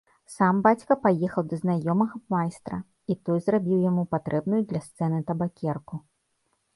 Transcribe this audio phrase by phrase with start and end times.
[0.35, 2.79] Сам бацька паехаў да знаёмага майстра,
[3.15, 5.95] і той зрабіў яму патрэбную для сцэны табакерку.